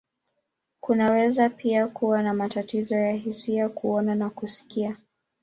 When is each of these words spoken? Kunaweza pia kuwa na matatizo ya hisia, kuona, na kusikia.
Kunaweza 0.79 1.49
pia 1.49 1.87
kuwa 1.87 2.23
na 2.23 2.33
matatizo 2.33 2.95
ya 2.95 3.11
hisia, 3.13 3.69
kuona, 3.69 4.15
na 4.15 4.29
kusikia. 4.29 4.97